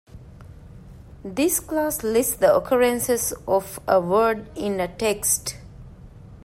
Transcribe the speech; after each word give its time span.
This 1.23 1.59
class 1.59 2.01
lists 2.01 2.37
the 2.37 2.55
occurrences 2.55 3.33
of 3.47 3.79
a 3.87 4.01
word 4.01 4.49
in 4.57 4.79
a 4.79 4.87
text. 4.87 5.57